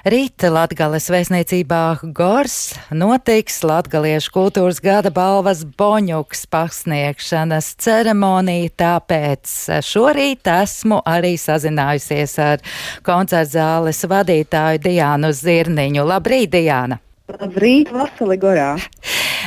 Rīt 0.00 0.40
Latgales 0.48 1.10
vēstniecībā 1.12 2.08
Gors 2.16 2.70
notiks 2.88 3.58
Latgaliešu 3.68 4.30
kultūras 4.32 4.78
gada 4.80 5.10
balvas 5.12 5.60
Boņuks 5.76 6.46
pasniegšanas 6.48 7.68
ceremonija, 7.84 8.70
tāpēc 8.80 9.52
šorīt 9.84 10.48
esmu 10.54 11.02
arī 11.04 11.34
sazinājusies 11.36 12.38
ar 12.40 12.64
koncertzāles 13.04 14.00
vadītāju 14.08 14.80
Diānu 14.88 15.34
Zirniņu. 15.36 16.08
Labrīt, 16.08 16.48
Diāna! 16.56 16.96
Labrīt, 17.36 17.92
Vasili 17.92 18.40
Gorā! 18.40 18.70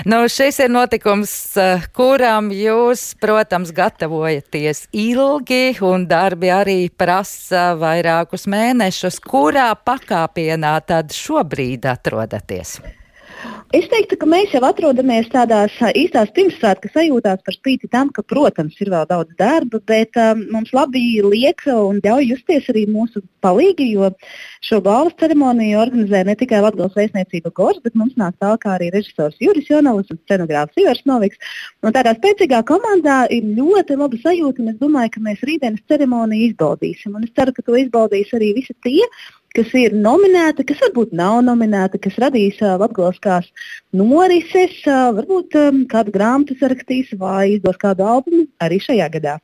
Nu, 0.05 0.23
šis 0.29 0.59
ir 0.59 0.71
notikums, 0.73 1.31
eh, 1.57 1.85
kuram 1.93 2.49
jūs, 2.53 3.13
protams, 3.21 3.71
gatavojaties 3.75 4.87
ilgi, 4.91 5.77
un 5.81 6.07
darbi 6.09 6.49
arī 6.53 6.89
prasa 6.89 7.71
vairākus 7.77 8.47
mēnešus. 8.49 9.21
Kurā 9.21 9.69
pakāpienā 9.77 10.75
tad 10.85 11.13
šobrīd 11.13 11.85
atrodaties? 11.93 12.79
Es 13.73 13.87
teiktu, 13.89 14.19
ka 14.21 14.27
mēs 14.29 14.51
jau 14.53 14.59
atrodamies 14.67 15.31
tādās 15.33 15.73
īstās 15.97 16.29
pirmsvētku 16.35 16.91
sajūtās 16.93 17.39
par 17.41 17.55
spīti 17.55 17.87
tam, 17.89 18.11
ka, 18.13 18.21
protams, 18.21 18.75
ir 18.77 18.91
vēl 18.93 19.07
daudz 19.09 19.33
darba, 19.39 19.79
bet 19.89 20.13
um, 20.21 20.43
mums 20.53 20.69
labi 20.77 21.01
liek 21.25 21.65
un 21.73 21.97
ļauj 22.05 22.27
justies 22.35 22.67
arī 22.69 22.83
mūsu 22.85 23.23
palīgi, 23.41 23.87
jo 23.95 24.11
šo 24.61 24.77
balvas 24.85 25.17
ceremoniju 25.17 25.81
organizē 25.81 26.21
ne 26.27 26.37
tikai 26.37 26.61
Latvijas 26.61 26.93
vēstniecība 26.99 27.49
Gors, 27.57 27.81
bet 27.81 27.97
mums 27.97 28.13
nāk 28.21 28.37
tālāk 28.37 28.69
arī 28.75 28.91
režisors 28.93 29.41
Juris 29.41 29.73
Jonalis 29.73 30.13
un 30.13 30.21
scenogrāfs 30.21 30.77
Ivars 30.77 31.01
Noviks. 31.09 31.41
Un 31.81 31.97
tādā 31.97 32.13
spēcīgā 32.19 32.61
komandā 32.69 33.23
ir 33.33 33.55
ļoti 33.57 33.97
laba 33.97 34.21
sajūta, 34.21 34.61
un 34.61 34.75
es 34.75 34.81
domāju, 34.85 35.15
ka 35.17 35.29
mēs 35.31 35.41
rītdienas 35.49 35.81
ceremoniju 35.89 36.51
izbaudīsim. 36.51 37.17
Un 37.17 37.25
es 37.25 37.33
ceru, 37.33 37.57
ka 37.57 37.65
to 37.65 37.81
izbaudīs 37.81 38.37
arī 38.37 38.53
visi 38.61 38.77
tie, 38.85 39.01
kas 39.57 39.73
ir 39.77 39.95
nominēta, 39.97 40.65
kas 40.67 40.81
varbūt 40.87 41.13
nav 41.17 41.41
nominēta, 41.45 42.01
kas 42.01 42.17
radīs 42.21 42.59
uh, 42.63 42.75
latgaliskās 42.81 43.49
norises, 43.93 44.75
uh, 44.87 45.11
varbūt 45.17 45.57
um, 45.61 45.81
kādu 45.89 46.13
grāmatu 46.15 46.57
sarakstīs 46.59 47.13
vai 47.19 47.55
izdos 47.57 47.79
kādu 47.81 48.07
albumu 48.09 48.47
arī 48.63 48.81
šajā 48.81 49.09
gadā. 49.13 49.39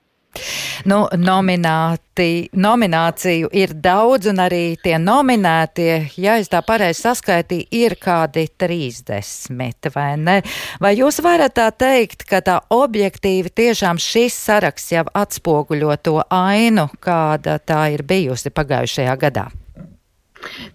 Nu, 0.88 1.00
nomināti, 1.18 2.48
nomināciju 2.56 3.50
ir 3.58 3.74
daudz, 3.84 4.30
un 4.32 4.40
arī 4.40 4.78
tie 4.80 4.96
nominētie, 5.02 5.92
ja 6.22 6.38
es 6.40 6.48
tā 6.52 6.62
pareizi 6.64 7.04
saskaitīju, 7.04 7.68
ir 7.76 7.98
kādi 8.00 8.46
30, 8.62 9.90
vai 9.96 10.10
ne? 10.22 10.38
Vai 10.80 10.94
jūs 10.96 11.20
varat 11.26 11.58
tā 11.60 11.68
teikt, 11.76 12.24
ka 12.30 12.40
tā 12.46 12.60
objektīvi 12.72 13.52
tiešām 13.52 14.00
šis 14.00 14.38
saraksts 14.48 14.94
jau 14.96 15.08
atspoguļo 15.12 15.98
to 16.06 16.20
ainu, 16.30 16.88
kāda 17.04 17.60
tā 17.60 17.90
ir 17.98 18.06
bijusi 18.08 18.54
pagājušajā 18.54 19.18
gadā? 19.20 19.50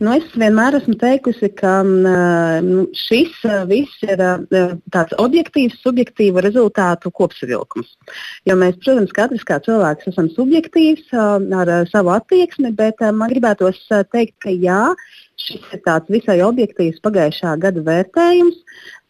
Nu, 0.03 0.13
es 0.13 0.27
vienmēr 0.37 0.77
esmu 0.79 0.97
teikusi, 1.01 1.49
ka 1.57 1.79
nu, 1.87 2.85
šis 2.99 3.37
viss 3.71 4.05
ir 4.07 4.21
tāds 4.95 5.17
objektīvs, 5.23 5.79
subjektīvu 5.85 6.43
rezultātu 6.45 7.13
kopsavilkums. 7.15 7.95
Jo 8.49 8.59
mēs, 8.61 8.77
protams, 8.83 9.15
katrs 9.17 9.47
kā 9.49 9.61
cilvēks 9.65 10.11
esam 10.13 10.31
subjektīvs 10.35 11.15
ar 11.15 11.75
savu 11.93 12.15
attieksmi, 12.17 12.75
bet 12.77 13.01
man 13.15 13.33
gribētos 13.33 13.81
teikt, 14.13 14.37
ka 14.45 14.53
jā, 14.53 14.83
šis 15.41 15.73
ir 15.75 15.85
tāds 15.87 16.13
visai 16.13 16.41
objektīvs 16.47 17.03
pagājušā 17.05 17.57
gada 17.63 17.83
vērtējums 17.87 18.61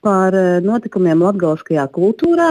par 0.04 0.36
notikumiem 0.64 1.22
latgaliskajā 1.24 1.86
kultūrā. 1.94 2.50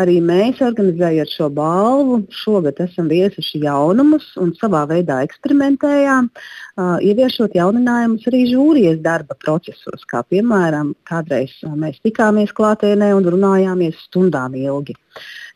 Arī 0.00 0.18
mēs, 0.24 0.62
organizējot 0.64 1.34
šo 1.34 1.48
balvu, 1.52 2.20
šogad 2.42 2.80
esam 2.84 3.10
viesuši 3.10 3.64
jaunumus 3.66 4.28
un 4.40 4.54
savā 4.60 4.84
veidā 4.90 5.20
eksperimentējām, 5.26 6.30
uh, 6.30 6.96
ieviešot 7.02 7.58
jauninājumus 7.58 8.26
arī 8.30 8.44
žūrijas 8.52 9.02
darba 9.04 9.36
procesos. 9.42 10.06
Kā 10.08 10.22
piemēram, 10.30 10.94
kādreiz 11.08 11.54
mēs 11.76 12.00
tikāmies 12.06 12.54
klātienē 12.56 13.12
un 13.18 13.28
runājāmies 13.34 13.98
stundām 14.06 14.54
ilgi. 14.58 14.96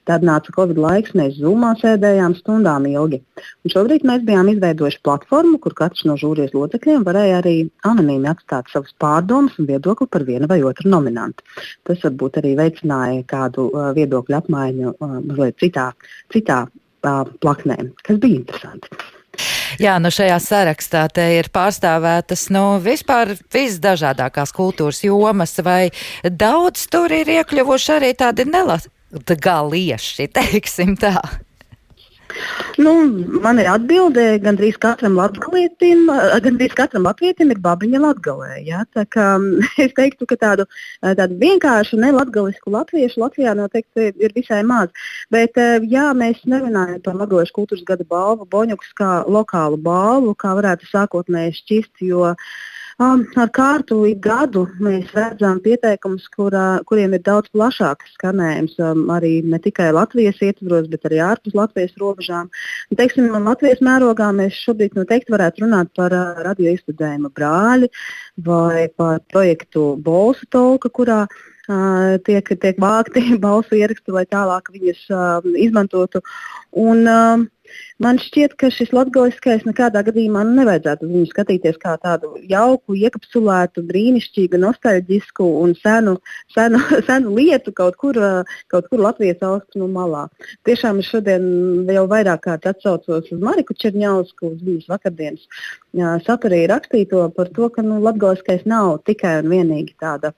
Tad 0.07 0.23
nāca 0.27 0.53
Covid 0.55 0.79
laiks, 0.79 1.15
mēs 1.19 1.41
zumā 1.41 1.73
sēdējām 1.81 2.37
stundām 2.39 2.87
ilgi. 2.87 3.19
Un 3.67 3.73
šobrīd 3.73 4.07
mēs 4.07 4.23
bijām 4.29 4.53
izveidojuši 4.53 5.03
platformu, 5.07 5.59
kur 5.63 5.75
katrs 5.79 6.05
no 6.07 6.15
žūrijas 6.21 6.55
locekļiem 6.55 7.03
varēja 7.07 7.41
arī 7.41 7.57
anonīmi 7.89 8.31
atstāt 8.31 8.71
savus 8.71 8.95
pārdomas 9.03 9.59
un 9.59 9.67
viedokli 9.73 10.07
par 10.07 10.27
vienu 10.29 10.47
vai 10.51 10.61
otru 10.63 10.93
nominantu. 10.95 11.43
Tas 11.87 12.07
varbūt 12.07 12.39
arī 12.43 12.55
veicināja 12.61 13.27
kādu 13.35 13.67
uh, 13.73 13.91
viedokļu 13.99 14.39
apmaiņu 14.39 14.95
uh, 14.95 15.19
mazliet 15.27 15.59
citā, 15.65 15.91
citā 16.35 16.63
uh, 16.71 17.37
plaknē, 17.43 17.81
kas 18.07 18.23
bija 18.23 18.45
interesanti. 18.45 18.95
Jā, 19.83 19.99
nu 20.01 20.09
šajā 20.15 20.37
sarakstā 20.41 21.03
te 21.13 21.25
ir 21.37 21.51
pārstāvētas 21.53 22.47
nu, 22.55 22.79
vispār 22.81 23.35
visdažādākās 23.53 24.55
kultūras 24.57 25.03
jomas, 25.05 25.59
vai 25.67 25.91
daudz 26.25 26.87
tur 26.93 27.13
ir 27.13 27.29
iekļuvuši 27.41 27.97
arī 27.99 28.15
tādi 28.17 28.47
nelat 28.49 28.87
galieši, 29.13 30.29
teiksim 30.35 30.97
tā? 30.99 31.21
Nu, 32.77 32.93
man 33.41 33.61
ir 33.63 33.69
atbilde, 33.71 34.25
gandrīz 34.45 34.77
katram 34.83 35.15
latgalietim, 35.17 36.11
gandrīz 36.45 36.75
katram 36.77 37.07
latvietim 37.07 37.53
ir 37.55 37.61
babiņa 37.65 38.01
latgalē. 38.03 38.51
Ja? 38.67 38.83
Tā 38.93 39.07
kā, 39.09 39.29
es 39.85 39.95
teiktu, 39.97 40.29
ka 40.29 40.37
tādu, 40.43 40.67
tādu 41.01 41.39
vienkāršu 41.41 42.01
nelatgalisku 42.03 42.75
latviešu 42.75 43.23
Latvijā 43.23 43.55
noteikti 43.57 44.11
ir 44.13 44.37
visai 44.37 44.61
maz. 44.67 44.93
Bet 45.33 45.57
jā, 45.89 46.11
mēs 46.19 46.43
nerunājam 46.45 47.01
par 47.07 47.21
latgaliešu 47.23 47.57
kultūras 47.57 47.87
gada 47.89 48.05
balvu, 48.11 48.49
Boņuks 48.53 48.93
kā 48.99 49.13
lokālu 49.25 49.81
balvu, 49.81 50.37
kā 50.37 50.53
varētu 50.59 50.91
sākotnēji 50.91 51.61
šķist, 51.63 51.95
jo 52.11 52.33
uh, 52.35 52.57
Um, 52.97 53.27
ar 53.37 53.51
kārtu 53.53 53.99
gadu 54.25 54.63
mēs 54.81 55.11
redzam 55.13 55.59
pieteikumus, 55.61 56.31
kuriem 56.33 57.13
ir 57.13 57.21
daudz 57.27 57.51
plašāks 57.53 58.15
skanējums, 58.15 58.79
um, 58.81 59.03
arī 59.13 59.43
ne 59.45 59.59
tikai 59.61 59.91
Latvijas 59.93 60.41
ietvaros, 60.41 60.87
bet 60.89 61.05
arī 61.05 61.19
ārpus 61.21 61.53
Latvijas 61.59 61.93
robežām. 62.01 62.49
Un, 62.89 62.97
teiksim, 62.97 63.29
Latvijas 63.45 63.83
mērogā 63.85 64.31
mēs 64.39 64.57
šobrīd 64.63 64.97
noteikti 64.97 65.35
varētu 65.35 65.67
runāt 65.67 65.93
par 65.99 66.17
uh, 66.17 66.41
radio 66.47 66.73
izstudējumu 66.73 67.35
brāļi 67.37 67.91
vai 68.49 68.87
par 68.97 69.21
projektu 69.29 69.91
Bolsa 70.01 70.49
Tolka, 70.49 70.89
kurā 70.89 71.27
uh, 71.29 72.17
tiek, 72.25 72.49
tiek 72.49 72.81
vākti 72.81 73.27
balsu 73.45 73.77
ieraksti, 73.77 74.17
lai 74.17 74.25
tālāk 74.25 74.73
viņus 74.73 75.05
uh, 75.13 75.53
izmantotu. 75.69 76.25
Un, 76.73 77.05
uh, 77.05 77.45
Man 78.03 78.21
šķiet, 78.21 78.57
ka 78.61 78.71
šis 78.73 78.93
latgaliskais 78.97 79.65
nekādā 79.69 80.03
gadījumā 80.07 80.45
nevajadzētu 80.49 81.09
viņu 81.09 81.31
skatīties 81.31 81.79
kā 81.83 81.95
tādu 82.03 82.35
jauku, 82.51 82.97
iekapsulētu, 82.99 83.85
brīnišķīgu, 83.89 84.61
nostalģisku 84.63 85.47
un 85.63 85.75
senu, 85.81 86.17
senu, 86.55 86.83
senu 87.09 87.37
lietu 87.39 87.75
kaut 87.77 87.97
kur, 88.03 88.21
kaut 88.73 88.91
kur 88.91 89.05
Latvijas 89.07 89.45
austrumu 89.47 89.89
malā. 89.97 90.27
Tiešām 90.69 91.01
es 91.03 91.11
šodien 91.13 91.47
jau 91.93 92.07
vairāk 92.11 92.45
kārt 92.49 92.69
atsaucos 92.73 93.33
uz 93.33 93.43
Mariku 93.43 93.77
Černiausku, 93.77 94.53
uz 94.55 94.63
viņas 94.67 94.91
vakardienas 94.93 95.47
saturī 96.27 96.67
rakstīto 96.69 97.25
par 97.37 97.49
to, 97.57 97.71
ka 97.73 97.83
nu, 97.83 98.01
latgaliskais 98.05 98.67
nav 98.69 99.01
tikai 99.09 99.39
un 99.43 99.51
vienīgi 99.53 99.97
tāda 100.01 100.33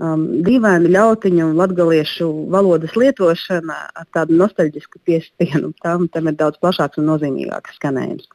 um, 0.00 0.26
dīvaina 0.46 0.90
ļautiņu 0.96 1.46
un 1.50 1.56
latgaliešu 1.60 2.28
valodas 2.52 2.96
lietošana 2.98 3.78
ar 4.02 4.10
tādu 4.16 4.40
nostalģisku 4.40 5.02
piestienu. 5.06 5.74
Tam, 5.84 6.08
tam 6.08 6.32
ir 6.32 6.38
daudz 6.40 6.60
plašāks 6.62 7.00
un 7.00 7.10
nozīmīgāks 7.12 7.78
skanējums. 7.80 8.28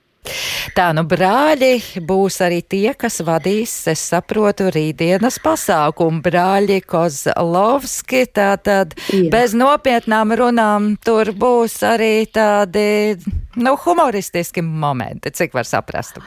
Tā 0.75 0.87
nu 0.97 1.03
brāļi 1.07 2.01
būs 2.07 2.39
arī 2.41 2.59
tie, 2.65 2.95
kas 2.97 3.19
vadīs, 3.25 3.73
es 3.91 4.01
saprotu, 4.09 4.71
rītdienas 4.73 5.37
pasākumu. 5.43 6.23
Brāļi 6.25 6.79
Kozlovski, 6.89 8.25
tātad 8.33 8.95
Jā. 9.13 9.29
bez 9.33 9.53
nopietnām 9.57 10.33
runām 10.35 10.95
tur 11.05 11.29
būs 11.37 11.77
arī 11.85 12.25
tādi, 12.33 13.15
nu, 13.61 13.75
humoristiski 13.85 14.65
momenti, 14.65 15.33
cik 15.35 15.53
var 15.53 15.69
saprast. 15.69 16.19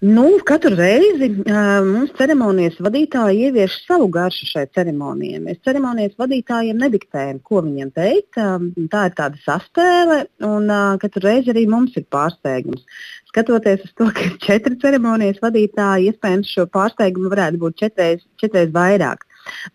Nu, 0.00 0.36
katru 0.46 0.76
reizi 0.78 1.26
uh, 1.26 1.56
mums 1.82 2.12
ceremonijas 2.14 2.76
vadītāji 2.86 3.48
ievieš 3.48 3.80
savu 3.82 4.06
garšu 4.14 4.46
šai 4.46 4.62
ceremonijai. 4.76 5.40
Mēs 5.42 5.58
ceremonijas 5.66 6.14
vadītājiem 6.20 6.78
nediktējam, 6.78 7.40
ko 7.42 7.64
viņiem 7.66 7.90
teikt. 7.96 8.38
Uh, 8.38 8.68
tā 8.92 9.08
ir 9.08 9.16
tāda 9.18 9.42
saspēle, 9.42 10.20
un 10.46 10.70
uh, 10.70 10.94
katru 11.02 11.24
reizi 11.24 11.50
arī 11.50 11.66
mums 11.66 11.98
ir 11.98 12.06
pārsteigums. 12.14 12.86
Skatoties 13.32 13.82
uz 13.88 13.96
to, 13.98 14.06
ka 14.14 14.28
ir 14.28 14.38
četri 14.46 14.78
ceremonijas 14.78 15.42
vadītāji, 15.42 16.12
iespējams, 16.12 16.54
šo 16.54 16.68
pārsteigumu 16.78 17.34
varētu 17.34 17.58
būt 17.66 17.82
četreiz, 17.82 18.22
četreiz 18.38 18.70
vairāk. 18.78 19.26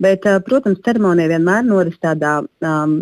Bet, 0.03 0.27
protams, 0.47 0.81
ceremonija 0.85 1.31
vienmēr 1.33 1.65
noris 1.67 1.99
tādā 2.03 2.39
um, 2.43 2.95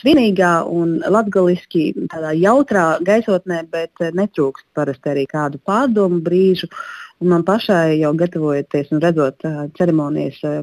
svinīgā 0.00 0.52
un 0.70 0.98
latgaliski 1.04 1.90
tādā 2.12 2.34
jautrā 2.38 2.86
gaisotnē, 3.04 3.64
bet 3.70 4.04
netrūkst 4.18 4.68
parasti 4.76 5.14
arī 5.14 5.26
kādu 5.30 5.60
pārdomu 5.64 6.22
brīžu. 6.24 6.70
Un 7.18 7.32
man 7.32 7.42
pašai 7.46 7.98
jau 7.98 8.12
gatavojoties 8.18 8.92
un 8.94 9.02
redzot 9.02 9.48
uh, 9.48 9.64
ceremonijas 9.78 10.38
uh, 10.46 10.62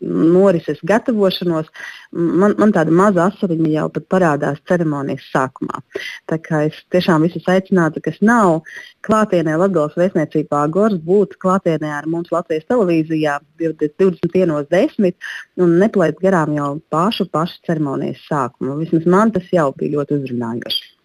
norises 0.00 0.80
gatavošanos, 0.86 1.68
man, 2.12 2.54
man 2.58 2.72
tāda 2.74 2.92
maza 2.94 3.26
asariņa 3.28 3.70
jau 3.74 3.86
pat 3.94 4.06
parādās 4.14 4.60
ceremonijas 4.68 5.26
sākumā. 5.32 5.82
Tā 6.30 6.40
kā 6.42 6.64
es 6.68 6.78
tiešām 6.94 7.26
visus 7.26 7.48
aicinātu, 7.50 8.02
kas 8.04 8.20
nav 8.24 8.62
klātienē 9.06 9.58
Latvijas 9.60 9.98
vēstniecībā 10.00 10.62
Gors, 10.72 11.00
būt 11.04 11.36
klātienē 11.42 11.92
ar 11.98 12.08
mums 12.10 12.32
Latvijas 12.32 12.68
televīzijā 12.70 13.38
21.10 13.60 15.12
un 15.60 15.76
neplēt 15.82 16.22
garām 16.22 16.56
jau 16.56 16.72
pašu, 16.92 17.28
pašu 17.32 17.60
ceremonijas 17.68 18.24
sākumu. 18.28 18.80
Vismaz 18.80 19.06
man 19.06 19.36
tas 19.36 19.52
jau 19.52 19.70
bija 19.76 19.98
ļoti 19.98 20.20
uzrunājoši. 20.20 20.96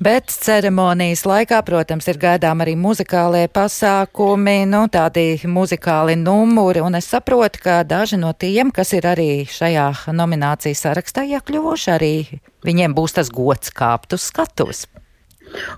Bet 0.00 0.30
ceremonijas 0.32 1.24
laikā, 1.28 1.58
protams, 1.66 2.06
ir 2.08 2.20
gaidām 2.22 2.62
arī 2.64 2.76
muzikālie 2.78 3.44
pasākumi, 3.52 4.62
nu, 4.70 4.86
tādi 4.92 5.36
muzikāli 5.44 6.16
numuri, 6.20 6.80
un 6.80 6.96
es 6.96 7.10
saprotu, 7.12 7.60
ka 7.66 7.82
daži 7.84 8.20
no 8.20 8.32
tiem, 8.32 8.72
kas 8.72 8.94
ir 8.96 9.08
arī 9.10 9.44
šajā 9.50 9.90
nominācijas 10.14 10.86
sarakstā 10.86 11.26
iekļuvuši, 11.36 11.92
arī 11.92 12.14
viņiem 12.64 12.96
būs 12.96 13.18
tas 13.18 13.32
gods 13.32 13.74
kāpt 13.74 14.16
uz 14.16 14.30
skatuves. 14.30 14.86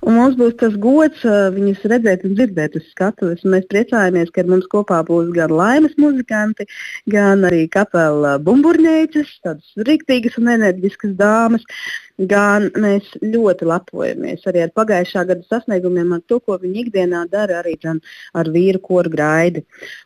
Un 0.05 0.19
mums 0.19 0.39
būs 0.39 0.57
tas 0.61 0.77
gods 0.81 1.25
viņus 1.25 1.85
redzēt 1.93 2.25
un 2.29 2.37
dzirdēt 2.39 2.79
uz 2.81 2.87
skatuves. 2.93 3.45
Mēs 3.49 3.69
priecājamies, 3.73 4.33
ka 4.35 4.47
mums 4.49 4.69
kopā 4.73 5.03
būs 5.07 5.33
gan 5.37 5.55
laimes 5.55 5.97
muzikanti, 6.01 6.69
gan 7.11 7.45
arī 7.49 7.67
kapela 7.73 8.37
bumburņēķis, 8.45 9.37
tādas 9.45 9.87
rīktīgas 9.89 10.41
un 10.41 10.53
enerģiskas 10.57 11.15
dāmas. 11.21 11.67
Gan 12.15 12.69
mēs 12.79 13.09
ļoti 13.27 13.67
lepojamies 13.67 14.45
arī 14.47 14.61
ar 14.63 14.71
pagājušā 14.79 15.25
gada 15.27 15.43
sasniegumiem, 15.51 16.13
ar 16.15 16.21
to, 16.31 16.39
ko 16.39 16.55
viņi 16.63 16.85
ikdienā 16.85 17.25
dara 17.33 17.59
arī 17.59 17.75
ar 17.91 18.51
vīru 18.55 18.79
koru 18.79 19.11
graidi. 19.11 19.65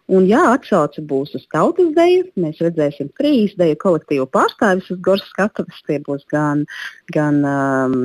Un, 0.08 0.24
jā, 0.24 0.40
atsauce 0.54 1.04
būs 1.04 1.34
uz 1.36 1.44
tautas 1.52 1.90
deju. 1.92 2.24
Mēs 2.40 2.62
redzēsim 2.64 3.10
trīs 3.12 3.52
deju 3.60 3.76
kolektīvu 3.82 4.24
pārstāvis 4.32 4.88
uz 4.94 5.02
Gorsas 5.04 5.28
skatuves. 5.34 5.82
Tie 5.84 5.98
būs 6.00 6.24
gan, 6.32 6.64
gan 7.12 7.42
um, 7.44 7.98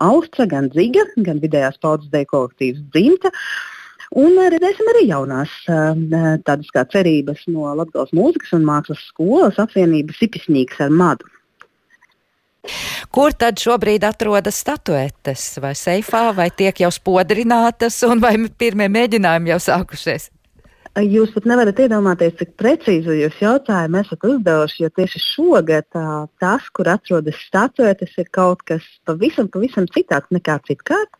Austra, 0.00 0.48
gan 0.48 0.72
Ziga, 0.72 1.04
gan 1.26 1.42
vidējās 1.42 1.80
paudzes 1.82 2.12
deju 2.12 2.30
kolektīvs 2.34 2.86
Dzimta. 2.94 3.32
Un 4.20 4.34
redzēsim 4.50 4.88
arī 4.90 5.04
jaunās 5.06 5.52
tādas 5.68 6.72
kā 6.74 6.82
cerības 6.90 7.44
no 7.46 7.68
Latvijas 7.78 8.10
mūzikas 8.16 8.56
un 8.56 8.64
mākslas 8.66 9.04
skolas 9.12 9.60
apvienības 9.62 10.18
Sipisnīgs 10.18 10.80
ar 10.82 10.90
Madu. 10.90 11.30
Kur 13.14 13.32
tad 13.32 13.62
šobrīd 13.62 14.04
atrodas 14.04 14.58
statuetes? 14.60 15.44
Vai 15.62 15.72
seifā, 15.78 16.26
vai 16.36 16.50
tiek 16.50 16.82
jau 16.82 16.90
spodrinātas, 16.92 18.02
un 18.08 18.20
vai 18.20 18.34
pirmie 18.58 18.90
mēģinājumi 18.92 19.54
jau 19.54 19.60
sākušies? 19.70 20.28
Jūs 21.00 21.32
pat 21.34 21.46
nevarat 21.48 21.78
iedomāties, 21.80 22.34
cik 22.38 22.52
precīzi 22.60 23.20
jūs 23.20 23.38
jautājumu 23.40 24.00
esat 24.00 24.24
uzdevuši, 24.26 24.82
jo 24.84 24.90
tieši 24.98 25.22
šogad 25.22 25.86
tā, 25.94 26.04
tas, 26.42 26.66
kur 26.76 26.90
atrodas 26.92 27.38
statuetes, 27.46 28.12
ir 28.20 28.28
kaut 28.34 28.64
kas 28.68 28.84
pavisam, 29.08 29.48
pavisam 29.52 29.88
citāds 29.94 30.30
nekā 30.34 30.58
citkārt. 30.68 31.12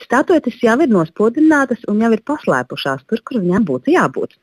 Statuetes 0.00 0.56
jau 0.64 0.76
ir 0.80 0.90
nospodrinātas 0.90 1.84
un 1.90 2.00
jau 2.00 2.10
ir 2.16 2.22
paslēpušās 2.26 3.04
tur, 3.06 3.22
kur 3.24 3.42
viņām 3.42 3.66
būtu 3.68 3.94
jābūt. 3.94 4.38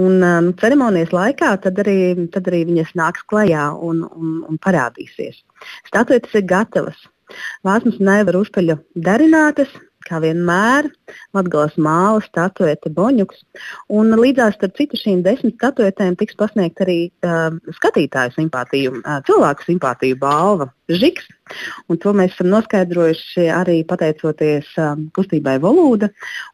Un 0.00 0.22
um, 0.22 0.50
ceremonijas 0.60 1.12
laikā 1.14 1.52
tad 1.64 1.78
arī, 1.82 1.98
tad 2.34 2.48
arī 2.50 2.62
viņas 2.68 2.94
nāks 2.98 3.26
klajā 3.30 3.68
un, 3.74 4.04
un, 4.06 4.36
un 4.46 4.60
parādīsies. 4.62 5.42
Statuetes 5.90 6.36
ir 6.38 6.46
gatavas. 6.50 6.98
Vāsmas 7.66 8.00
nevar 8.02 8.40
uzpeļu 8.40 8.78
darinātas, 8.94 9.70
kā 10.10 10.20
vienmēr, 10.24 10.90
Latvijas 11.36 11.76
māla, 11.80 12.22
statuete, 12.26 12.92
boņuks. 12.96 13.44
Un 13.94 14.12
līdzās 14.18 14.58
ar 14.60 14.74
citu 14.76 14.98
šīm 15.00 15.22
desmit 15.26 15.56
statuetēm 15.58 16.18
tiks 16.20 16.38
pasniegta 16.40 16.86
arī 16.86 16.98
uh, 17.08 17.56
skatītāju 17.78 18.36
simpātiju, 18.36 19.00
uh, 19.00 19.22
cilvēku 19.28 19.70
simpātiju 19.70 20.20
balva 20.20 20.70
Žiks. 20.90 21.28
Un 21.90 21.98
to 22.02 22.12
mēs 22.14 22.32
esam 22.34 22.50
noskaidrojuši 22.50 23.46
arī 23.54 23.80
pateicoties 23.86 24.70
um, 24.80 25.04
kustībai 25.14 25.56
Volūda 25.62 26.10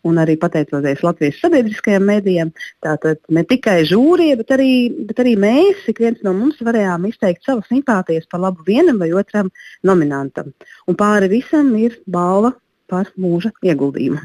un 0.09 0.21
arī 0.21 0.37
pateicoties 0.41 1.03
Latvijas 1.05 1.41
sabiedriskajiem 1.43 2.05
mēdījiem. 2.11 2.53
Tātad 2.85 3.21
ne 3.33 3.45
tikai 3.49 3.79
žūrija, 3.89 4.39
bet 4.41 4.53
arī, 4.57 4.71
bet 5.09 5.21
arī 5.25 5.37
mēs, 5.41 5.85
ik 5.93 6.01
viens 6.05 6.21
no 6.27 6.35
mums, 6.37 6.61
varējām 6.65 7.09
izteikt 7.11 7.49
savas 7.49 7.69
simpātijas 7.73 8.29
par 8.31 8.45
labu 8.45 8.65
vienam 8.69 9.01
vai 9.01 9.13
otram 9.17 9.53
nominantam. 9.85 10.53
Un 10.89 11.01
pāri 11.01 11.33
visam 11.33 11.73
ir 11.81 11.99
balva 12.07 12.55
par 12.91 13.11
mūža 13.21 13.53
ieguldījumu. 13.67 14.21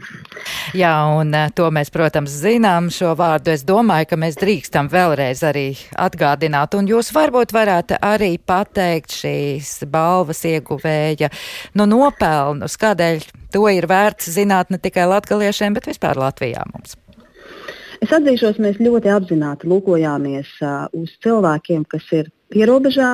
Jā, 0.78 0.94
un 1.18 1.34
eh, 1.36 1.50
to 1.56 1.68
mēs, 1.74 1.92
protams, 1.94 2.34
zinām 2.44 2.90
šo 2.94 3.14
vārdu. 3.20 3.54
Es 3.56 3.66
domāju, 3.68 4.12
ka 4.12 4.20
mēs 4.22 4.40
drīkstam 4.42 4.90
vēlreiz 4.92 5.44
arī 5.48 5.68
atgādināt, 6.00 6.78
un 6.78 6.90
jūs 6.90 7.12
varbūt 7.16 7.54
varētu 7.56 8.00
arī 8.06 8.34
pateikt 8.38 9.18
šīs 9.22 9.74
balvas 9.92 10.44
ieguvēja 10.48 11.32
nu, 11.80 11.88
nopelnus, 11.90 12.78
kādēļ 12.82 13.26
to 13.52 13.68
ir 13.72 13.88
vērts 13.90 14.32
zināt 14.38 14.72
ne 14.72 14.80
tikai 14.82 15.08
latgaliešiem, 15.12 15.76
bet 15.78 15.90
vispār 15.92 16.20
Latvijā 16.22 16.64
mums. 16.74 16.96
Es 18.02 18.10
atzīšos, 18.16 18.58
mēs 18.58 18.80
ļoti 18.82 19.12
apzināti 19.14 19.68
lūkojāmies 19.70 20.56
uh, 20.66 20.88
uz 20.98 21.12
cilvēkiem, 21.22 21.84
kas 21.90 22.08
ir 22.18 22.32
pierobežā, 22.52 23.12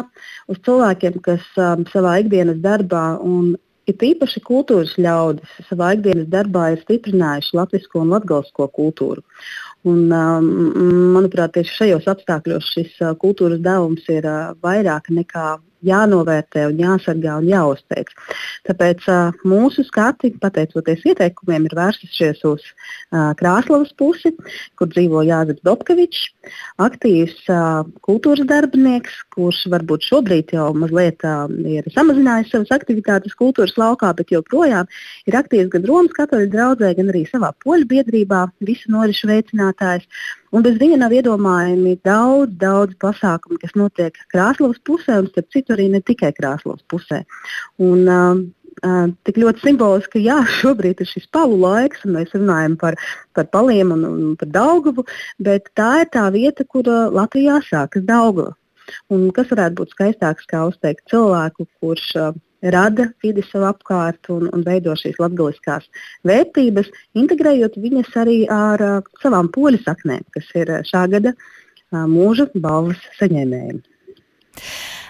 uz 0.48 0.62
cilvēkiem, 0.64 1.18
kas 1.26 1.44
um, 1.60 1.84
savā 1.92 2.18
ikdienas 2.22 2.62
darbā 2.64 3.18
un 3.20 3.58
It 3.88 4.04
īpaši 4.04 4.42
kultūras 4.44 4.98
ļaudis 5.00 5.54
savā 5.70 5.94
ikdienas 5.96 6.28
darbā 6.32 6.74
ir 6.74 6.82
stiprinājuši 6.82 7.56
latviešu 7.56 8.02
un 8.02 8.10
latviešu 8.12 8.68
kultūru. 8.76 9.24
Un, 9.88 10.10
um, 10.12 10.50
manuprāt, 11.16 11.54
tieši 11.56 11.76
šajos 11.78 12.10
apstākļos 12.12 12.68
šis 12.74 12.98
uh, 13.00 13.14
kultūras 13.22 13.62
devums 13.64 14.04
ir 14.12 14.28
uh, 14.28 14.52
vairāk 14.66 15.08
nekā 15.16 15.46
jānovērtē, 15.86 16.68
un 16.72 16.80
jāsargā 16.82 17.38
un 17.42 17.48
jāuzteic. 17.50 18.10
Tāpēc 18.68 19.06
uh, 19.12 19.36
mūsu 19.48 19.86
skati, 19.88 20.34
pateicoties 20.42 21.06
ieteikumiem, 21.12 21.68
ir 21.70 21.76
vērsušies 21.78 22.44
uz 22.50 22.64
uh, 22.66 23.34
Krāslavas 23.40 23.94
pusi, 23.98 24.34
kur 24.80 24.90
dzīvo 24.92 25.24
Jānis 25.28 25.62
Dobkevičs, 25.68 26.24
aktīvs 26.84 27.46
uh, 27.54 27.84
kultūras 28.08 28.48
darbinieks, 28.50 29.20
kurš 29.36 29.66
varbūt 29.74 30.08
šobrīd 30.10 30.56
jau 30.58 30.70
mazliet 30.78 31.24
uh, 31.28 31.46
ir 31.68 31.88
samazinājis 31.94 32.54
savas 32.56 32.74
aktivitātes 32.80 33.38
kultūras 33.38 33.78
laukā, 33.80 34.14
bet 34.18 34.34
joprojām 34.34 34.90
ir 35.30 35.40
aktīvs 35.40 35.72
gan 35.76 35.88
Romas 35.88 36.18
katoļu 36.18 36.52
draugzē, 36.54 36.94
gan 36.98 37.14
arī 37.14 37.26
savā 37.30 37.54
poļu 37.64 37.90
biedrībā, 37.94 38.48
visu 38.66 38.92
norišu 38.94 39.32
veicinātājs. 39.32 40.08
Un 40.56 40.64
bez 40.64 40.78
viņa 40.80 41.00
nav 41.02 41.16
iedomājami 41.16 41.98
daudz, 42.08 42.54
daudz 42.62 42.96
pasākumu, 43.02 43.60
kas 43.64 43.74
notiek 43.76 44.16
Krāslavas 44.32 44.80
pusē, 44.88 45.20
un 45.24 45.32
starp 45.32 45.50
citu 45.52 45.76
arī 45.76 45.90
ne 45.92 46.00
tikai 46.06 46.32
Krāslavas 46.38 46.86
pusē. 46.92 47.24
Un, 47.84 48.06
uh, 48.08 48.46
Uh, 48.86 49.08
tik 49.26 49.40
ļoti 49.42 49.64
simboliski, 49.64 50.12
ka 50.14 50.20
jā, 50.22 50.36
šobrīd 50.60 51.00
ir 51.02 51.08
šis 51.10 51.24
palu 51.34 51.56
laiks, 51.58 52.04
un 52.06 52.14
mēs 52.14 52.36
runājam 52.36 52.76
par, 52.78 52.94
par 53.34 53.48
paliem 53.50 53.90
un, 53.96 54.04
un 54.06 54.36
par 54.38 54.52
Daugavu, 54.54 55.02
bet 55.42 55.72
tā 55.74 56.04
ir 56.04 56.12
tā 56.14 56.28
vieta, 56.36 56.62
kur 56.70 56.86
uh, 56.86 57.08
Latvijā 57.10 57.58
sākas 57.66 58.06
Daugava. 58.06 58.54
Un 59.10 59.32
kas 59.34 59.50
varētu 59.50 59.80
būt 59.80 59.96
skaistāks, 59.96 60.46
kā 60.52 60.62
uzteikt 60.70 61.08
cilvēku, 61.10 61.66
kurš 61.82 62.06
uh, 62.22 62.38
rada 62.62 63.10
vidi 63.24 63.44
sev 63.50 63.66
apkārt 63.68 64.30
un, 64.34 64.48
un 64.54 64.64
veido 64.66 64.96
šīs 64.98 65.20
latgaliskās 65.22 65.86
vērtības, 66.28 66.90
integrējot 67.18 67.78
viņas 67.82 68.16
arī 68.24 68.40
ar 68.54 68.84
uh, 68.84 69.14
savām 69.22 69.52
poļu 69.54 69.84
saknēm, 69.84 70.26
kas 70.36 70.50
ir 70.56 70.74
šā 70.88 71.06
gada 71.14 71.34
uh, 71.36 72.06
mūža 72.10 72.50
balvas 72.56 73.02
saņēmējiem. 73.20 73.84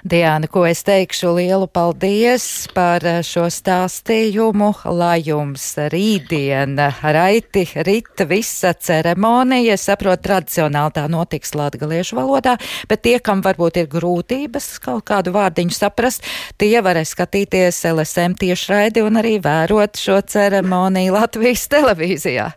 Diana, 0.07 0.47
ko 0.47 0.61
es 0.63 0.85
teikšu 0.87 1.33
lielu 1.35 1.65
paldies 1.67 2.43
par 2.71 3.03
eh, 3.03 3.19
šo 3.25 3.47
stāstījumu, 3.51 4.69
lai 4.95 5.17
jums 5.25 5.65
rītdien 5.91 6.77
raiti 7.01 7.65
rita 7.83 8.27
visa 8.29 8.71
ceremonija. 8.71 9.75
Es 9.75 9.87
saprotu, 9.89 10.29
tradicionāli 10.29 10.95
tā 10.95 11.03
notiks 11.11 11.51
latgaliešu 11.57 12.19
valodā, 12.21 12.55
bet 12.87 13.03
tie, 13.03 13.17
kam 13.19 13.41
varbūt 13.43 13.81
ir 13.81 13.89
grūtības 13.91 14.69
kaut 14.85 15.03
kādu 15.11 15.33
vārdiņu 15.35 15.75
saprast, 15.75 16.23
tie 16.61 16.77
varēs 16.85 17.11
skatīties 17.17 17.81
LSM 17.91 18.37
tiešraidi 18.39 19.03
un 19.03 19.19
arī 19.19 19.35
vērot 19.43 19.99
šo 19.99 20.21
ceremoniju 20.23 21.17
Latvijas 21.17 21.67
televīzijā. 21.73 22.53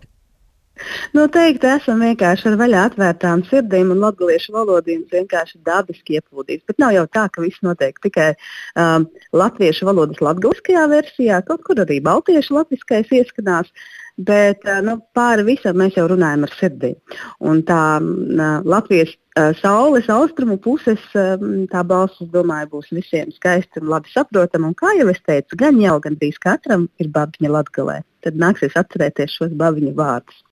Noteikti 1.17 1.69
esam 1.71 2.03
vienkārši 2.05 2.51
ar 2.51 2.57
vaļā 2.61 2.83
atvērtām 2.89 3.45
sirdīm 3.49 3.93
un 3.95 4.03
latviešu 4.05 4.55
valodīm 4.55 5.05
vienkārši 5.13 5.61
dabiski 5.67 6.19
iepūdīts. 6.19 6.67
Bet 6.69 6.81
nav 6.83 6.95
jau 6.97 7.07
tā, 7.13 7.27
ka 7.33 7.45
viss 7.45 7.63
notiek 7.67 7.99
tikai 8.05 8.31
um, 8.33 9.09
latviešu 9.37 9.89
valodas 9.89 10.21
latviskajā 10.25 10.87
versijā, 10.93 11.41
kaut 11.47 11.65
kur 11.67 11.83
arī 11.85 12.01
baltiešu 12.05 12.57
latviskais 12.59 13.11
ieskanās. 13.21 13.73
Bet 14.21 14.67
uh, 14.69 14.83
nu, 14.85 14.99
pāri 15.17 15.47
visam 15.47 15.79
mēs 15.81 15.97
jau 15.97 16.05
runājam 16.11 16.45
ar 16.45 16.55
sirdīm. 16.59 16.97
Un 17.41 17.63
tā 17.69 17.83
uh, 18.01 18.61
Latvijas 18.69 19.15
uh, 19.15 19.55
saules 19.61 20.11
austrumu 20.13 20.59
puses 20.61 21.01
um, 21.17 21.65
tā 21.73 21.85
balss, 21.87 22.21
domāju, 22.35 22.73
būs 22.77 22.93
visiem 22.97 23.33
skaista 23.37 23.81
un 23.81 23.89
labi 23.95 24.13
saprotama. 24.13 24.69
Un 24.71 24.77
kā 24.77 24.93
jau 24.99 25.09
es 25.13 25.23
teicu, 25.25 25.57
gan 25.61 25.81
jau 25.81 25.97
gandrīz 26.05 26.41
katram 26.43 26.89
ir 27.01 27.11
babiņa 27.15 27.55
latgalē. 27.57 28.01
Tad 28.27 28.37
nāksies 28.37 28.77
atcerēties 28.77 29.39
šos 29.39 29.57
babiņu 29.61 29.97
vārdus. 29.97 30.45